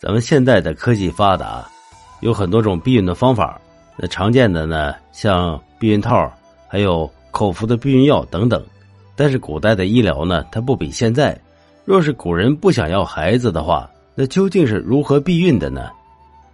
[0.00, 1.68] 咱们现在的科技发达，
[2.20, 3.60] 有很多种避孕的方法。
[3.96, 6.32] 那常见的呢，像避孕套，
[6.68, 8.64] 还有口服的避孕药等等。
[9.16, 11.36] 但是古代的医疗呢，它不比现在。
[11.84, 15.90] 若是古人不想要孩子的话，那究竟是如何避孕的呢？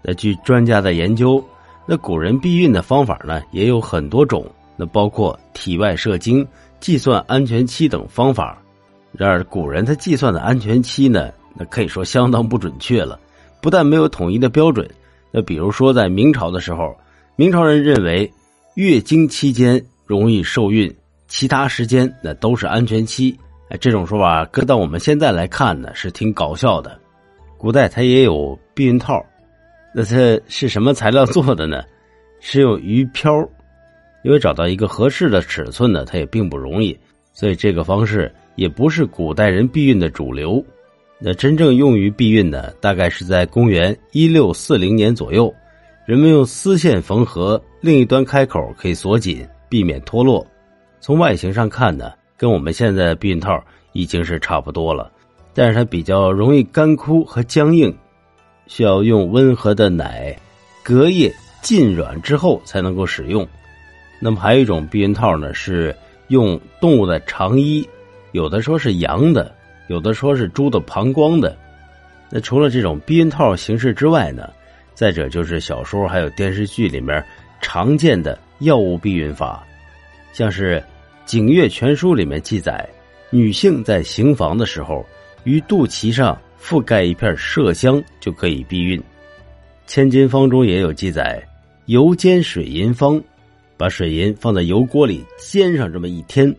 [0.00, 1.44] 那据专家的研究，
[1.84, 4.42] 那古人避孕的方法呢，也有很多种。
[4.74, 6.46] 那包括体外射精、
[6.80, 8.56] 计算安全期等方法。
[9.12, 13.20] 然而，古人他计算的安全期呢，那可以说相当不准确了。
[13.64, 14.86] 不但没有统一的标准，
[15.30, 16.94] 那比如说在明朝的时候，
[17.34, 18.30] 明朝人认为
[18.74, 20.94] 月经期间容易受孕，
[21.28, 23.34] 其他时间那都是安全期。
[23.70, 27.00] 哎，这种说法搁到我们现在来看呢，是挺搞笑的。
[27.56, 29.24] 古代它也有避孕套，
[29.94, 31.82] 那它是什么材料做的呢？
[32.40, 33.32] 是用鱼漂，
[34.24, 36.94] 因为找到一个合适的尺寸呢，它也并不容易，
[37.32, 40.62] 所以这个方式也不是古代人避孕的主流。
[41.26, 45.50] 那真正用于避孕的，大概是在公元一六四零年左右，
[46.04, 50.46] 人们用丝线缝合，另一端开口可以锁紧，避免脱落。
[51.00, 53.58] 从外形上看呢，跟我们现在的避孕套
[53.94, 55.10] 已经是差不多了，
[55.54, 57.96] 但是它比较容易干枯和僵硬，
[58.66, 60.38] 需要用温和的奶
[60.82, 63.48] 隔夜浸软之后才能够使用。
[64.20, 65.96] 那么还有一种避孕套呢，是
[66.28, 67.88] 用动物的肠衣，
[68.32, 69.50] 有的说是羊的。
[69.88, 71.56] 有的说是猪的膀胱的，
[72.30, 74.48] 那除了这种避孕套形式之外呢，
[74.94, 77.22] 再者就是小说还有电视剧里面
[77.60, 79.62] 常见的药物避孕法，
[80.32, 80.80] 像是
[81.26, 82.88] 《景岳全书》里面记载，
[83.30, 85.04] 女性在行房的时候，
[85.44, 88.98] 于肚脐上覆盖一片麝香就可以避孕，
[89.86, 91.42] 《千金方》中也有记载，
[91.86, 93.22] 油煎水银方，
[93.76, 96.54] 把水银放在油锅里煎上这么一天，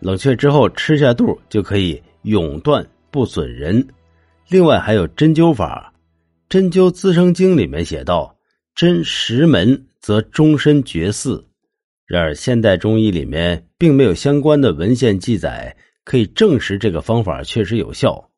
[0.00, 2.00] 冷却之后吃下肚就可以。
[2.26, 3.86] 永断不损人，
[4.48, 5.92] 另外还有针灸法，
[6.48, 8.36] 《针灸滋生经》里面写道
[8.74, 11.40] ：“针十门则终身绝嗣。”
[12.04, 18.28] 然而现代中医里面并没有相关的文献记载可以证实这个方法确实有效。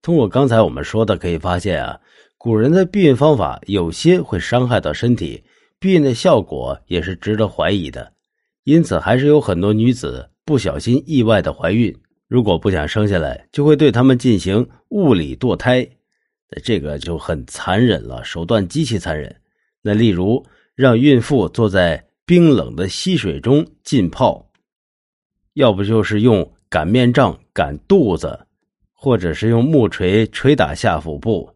[0.00, 1.98] 通过刚才我们说的，可以发现啊，
[2.38, 5.42] 古人的避孕方法有些会伤害到身体，
[5.80, 8.12] 避孕的效果也是值得怀疑的。
[8.62, 11.92] 因此，还是有很多女子不小心意外的怀孕。
[12.32, 15.86] 如果不想生下来，就会对他们进行物理堕胎，
[16.48, 19.36] 那这个就很残忍了，手段极其残忍。
[19.82, 20.42] 那例如
[20.74, 24.50] 让孕妇坐在冰冷的溪水中浸泡，
[25.52, 28.46] 要不就是用擀面杖擀肚子，
[28.94, 31.50] 或者是用木锤捶打下腹部，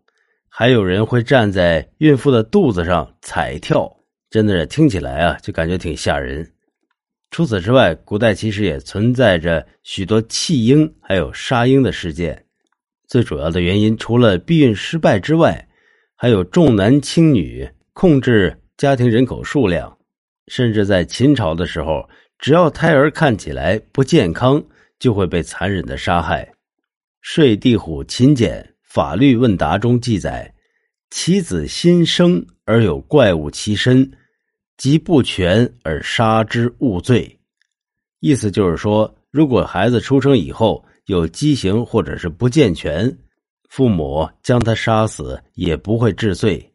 [0.46, 3.90] 还有人会站在孕妇的肚子上踩跳，
[4.28, 6.52] 真的是听起来啊，就感觉挺吓人。
[7.30, 12.44] 除此之外，古代其实也存在着许多弃婴还有杀婴的事件。
[13.08, 15.68] 最主要的原因，除了避孕失败之外，
[16.14, 19.96] 还有重男轻女、控制家庭人口数量，
[20.48, 24.62] 甚至在秦朝的时候，只要胎儿看起来不健康，
[24.98, 26.44] 就会被残忍的杀害。
[27.20, 30.54] 《睡地虎秦简法律问答》中记载
[31.10, 34.10] ：“其子新生而有怪物其身。”
[34.76, 37.38] 及不全而杀之，勿罪。
[38.20, 43.16] 意思就是说，如果孩子出生以后有畸形或者是不健全，
[43.68, 46.72] 父母将他杀死也不会治罪。